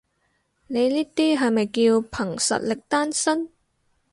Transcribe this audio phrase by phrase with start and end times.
[0.65, 3.51] 你呢啲係咪叫憑實力單身？